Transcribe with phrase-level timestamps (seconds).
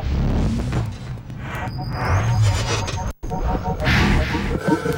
[0.00, 0.46] Thank
[4.86, 4.97] you.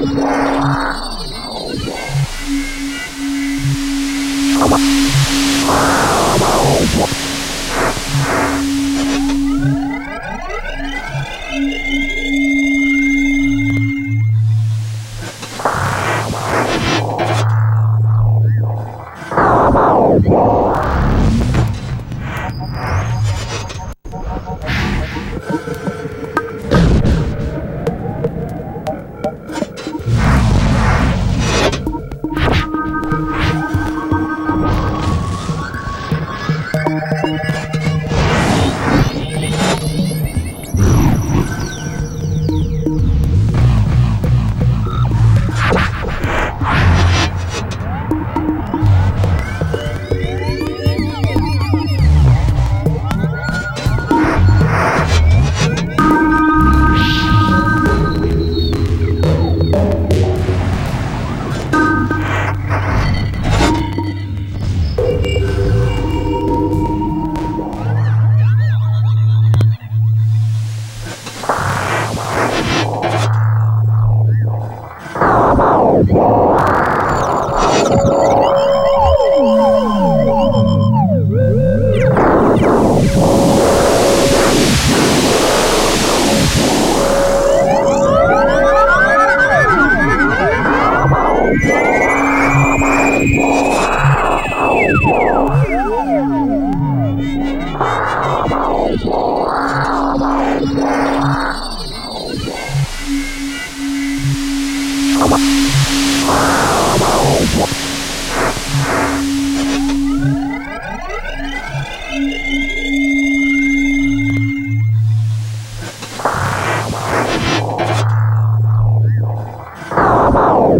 [0.00, 0.39] Thank.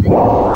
[0.02, 0.49] Wow.